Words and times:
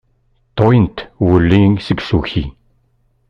Ṭwint 0.57 0.97
wulli 1.25 1.61
deg 1.87 1.99
usuki. 2.01 2.45